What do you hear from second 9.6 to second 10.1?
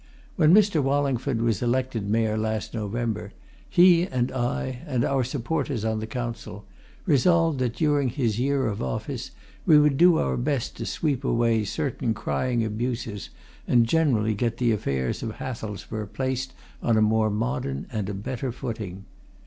we would